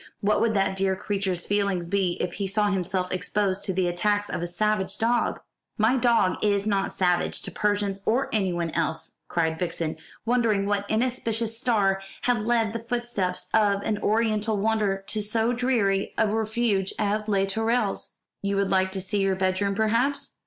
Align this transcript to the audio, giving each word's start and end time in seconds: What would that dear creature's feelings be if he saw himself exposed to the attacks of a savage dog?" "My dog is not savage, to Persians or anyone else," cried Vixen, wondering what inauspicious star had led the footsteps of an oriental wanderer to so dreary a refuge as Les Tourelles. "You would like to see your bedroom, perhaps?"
What 0.21 0.41
would 0.41 0.55
that 0.55 0.75
dear 0.75 0.95
creature's 0.95 1.45
feelings 1.45 1.87
be 1.87 2.13
if 2.19 2.33
he 2.33 2.47
saw 2.47 2.71
himself 2.71 3.11
exposed 3.11 3.63
to 3.65 3.71
the 3.73 3.87
attacks 3.87 4.31
of 4.31 4.41
a 4.41 4.47
savage 4.47 4.97
dog?" 4.97 5.39
"My 5.77 5.95
dog 5.95 6.43
is 6.43 6.65
not 6.65 6.91
savage, 6.91 7.43
to 7.43 7.51
Persians 7.51 8.01
or 8.07 8.27
anyone 8.33 8.71
else," 8.71 9.11
cried 9.27 9.59
Vixen, 9.59 9.97
wondering 10.25 10.65
what 10.65 10.89
inauspicious 10.89 11.55
star 11.55 12.01
had 12.23 12.45
led 12.47 12.73
the 12.73 12.79
footsteps 12.89 13.47
of 13.53 13.83
an 13.83 13.99
oriental 13.99 14.57
wanderer 14.57 15.03
to 15.09 15.21
so 15.21 15.53
dreary 15.53 16.15
a 16.17 16.27
refuge 16.27 16.93
as 16.97 17.27
Les 17.27 17.45
Tourelles. 17.45 18.15
"You 18.41 18.55
would 18.55 18.71
like 18.71 18.91
to 18.93 19.01
see 19.01 19.21
your 19.21 19.35
bedroom, 19.35 19.75
perhaps?" 19.75 20.39